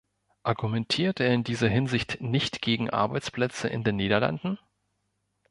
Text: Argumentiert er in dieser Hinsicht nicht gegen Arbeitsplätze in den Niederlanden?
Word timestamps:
Argumentiert 0.41 1.19
er 1.19 1.31
in 1.31 1.43
dieser 1.43 1.69
Hinsicht 1.69 2.21
nicht 2.21 2.63
gegen 2.63 2.89
Arbeitsplätze 2.89 3.67
in 3.67 3.83
den 3.83 3.97
Niederlanden? 3.97 4.57